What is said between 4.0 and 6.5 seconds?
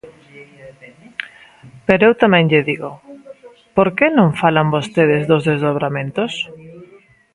non falan vostedes dos desdobramentos?